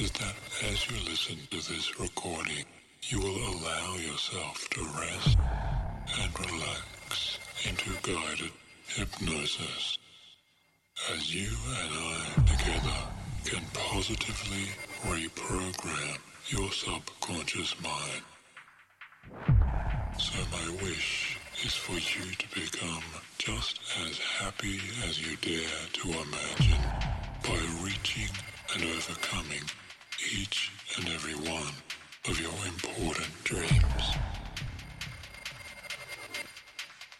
is 0.00 0.10
that 0.10 0.34
as 0.70 0.90
you 0.90 0.96
listen 1.08 1.36
to 1.50 1.56
this 1.56 1.98
recording, 1.98 2.64
you 3.04 3.18
will 3.18 3.36
allow 3.36 3.96
yourself 3.96 4.68
to 4.68 4.82
rest 4.82 5.38
and 6.20 6.50
relax 6.50 7.38
into 7.66 7.90
guided 8.02 8.52
hypnosis. 8.88 9.96
As 11.14 11.34
you 11.34 11.48
and 11.82 11.92
I 11.94 12.34
together 12.44 13.00
can 13.44 13.64
positively 13.72 14.66
reprogram 15.04 16.18
your 16.48 16.70
subconscious 16.72 17.74
mind. 17.80 18.22
So 20.18 20.38
my 20.52 20.82
wish 20.82 21.38
is 21.64 21.74
for 21.74 21.94
you 21.94 22.34
to 22.34 22.48
become 22.54 23.02
just 23.38 23.80
as 24.06 24.18
happy 24.18 24.78
as 25.08 25.20
you 25.20 25.36
dare 25.38 25.86
to 25.94 26.08
imagine 26.10 26.82
by 27.42 27.58
reaching 27.82 28.28
and 28.74 28.84
overcoming 28.84 29.62
each 30.32 30.72
and 30.96 31.08
every 31.08 31.34
one 31.34 31.72
of 32.28 32.40
your 32.40 32.50
important 32.66 33.28
dreams. 33.44 34.16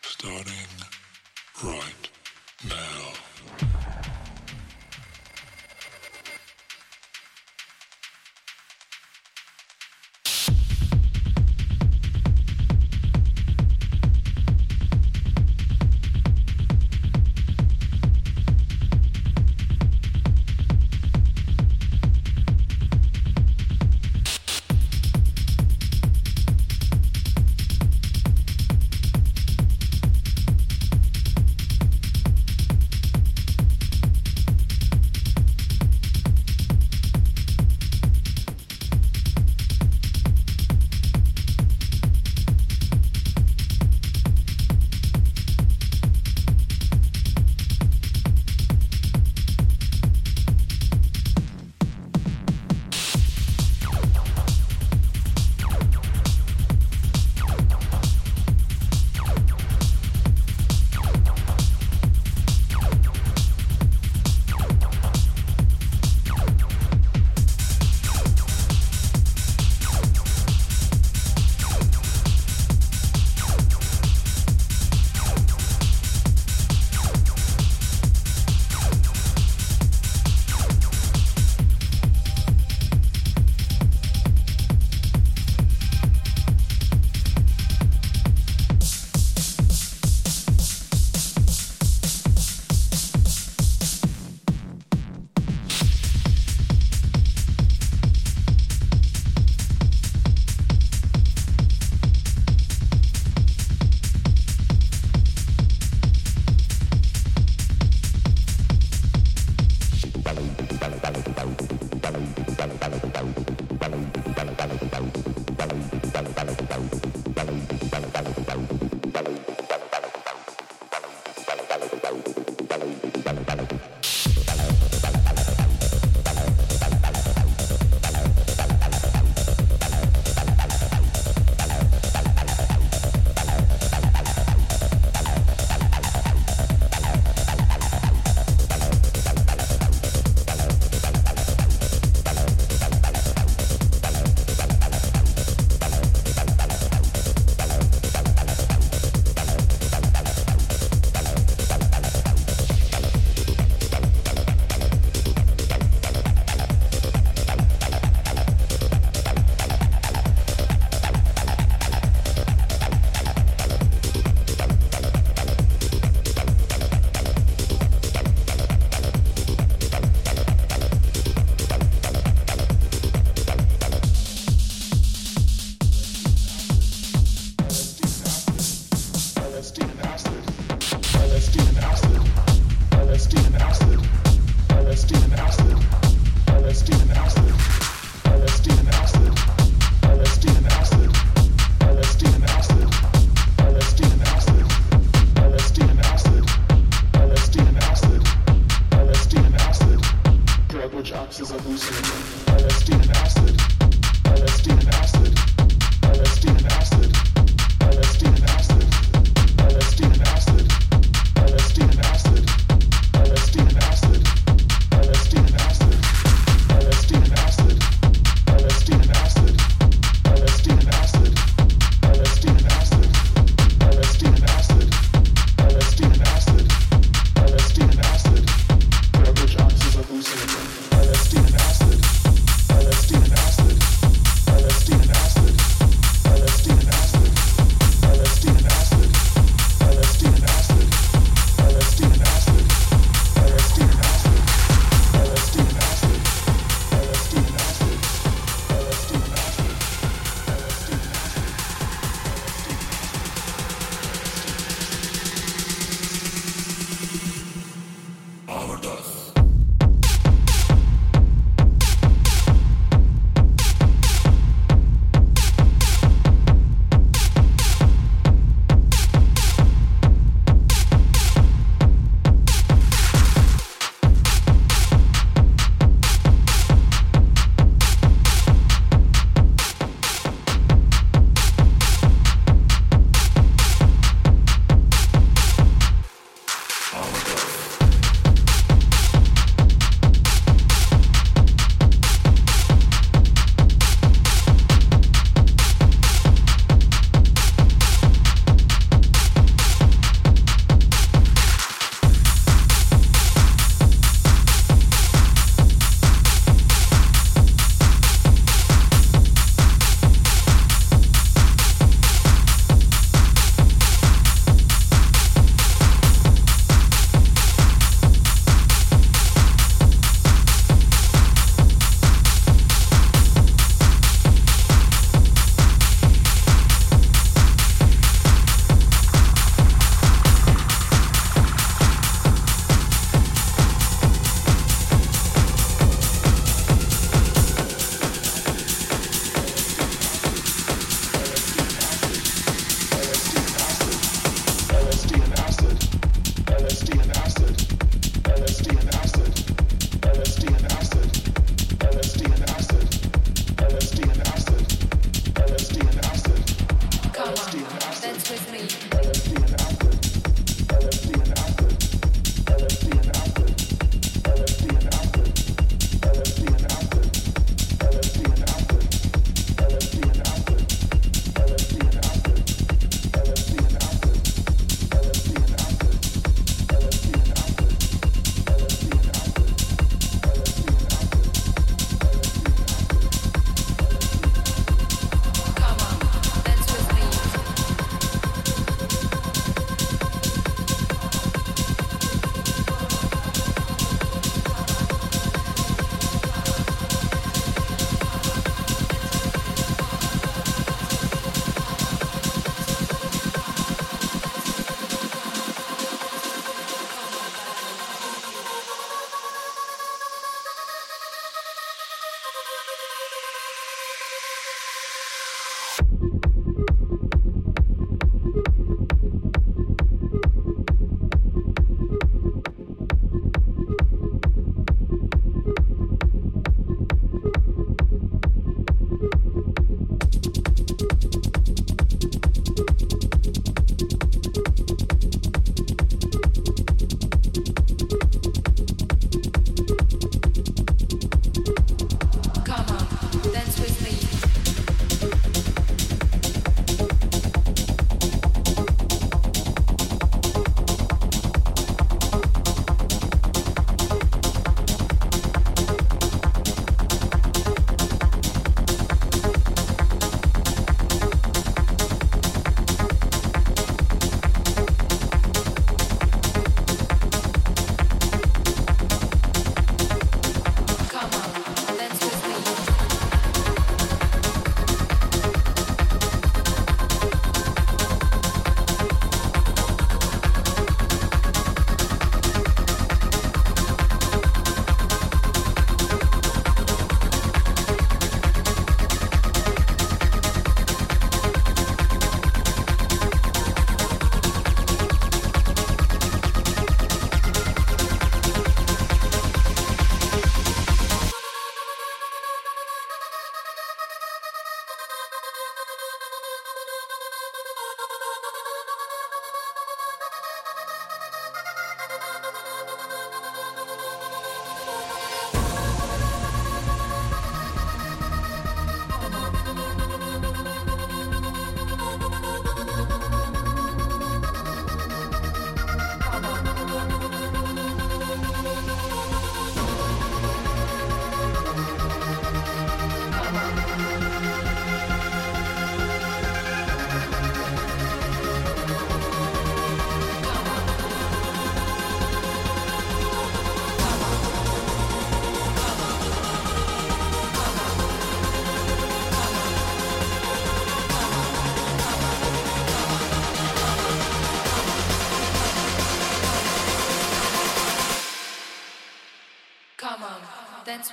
Starting 0.02 0.52
right 1.62 2.05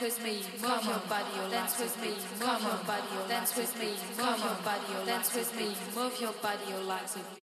with 0.04 0.22
me, 0.22 0.44
move 0.62 0.84
your 0.84 1.00
body, 1.08 1.32
or 1.42 1.50
dance 1.50 1.80
with 1.80 1.96
me, 2.02 2.10
move 2.10 2.62
your 2.62 2.84
body, 2.86 3.08
or 3.18 3.28
dance 3.30 3.56
with 3.56 3.80
me, 3.80 3.88
move 4.18 4.38
your 4.38 4.58
body, 4.66 4.94
or 5.00 5.06
dance 5.06 5.34
with 5.34 5.56
me, 5.56 5.76
move 5.96 6.20
your 6.20 6.34
body, 6.42 6.74
or 6.74 6.84
legs 6.84 7.43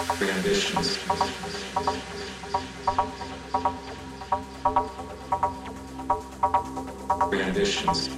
ambitions. 0.00 0.98
ambitions. 7.32 8.10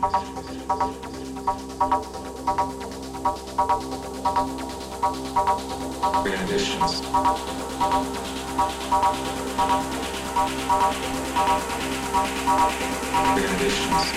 ambitions. 6.25 7.03
ambitions. 13.37 14.17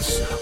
Dance 0.00 0.39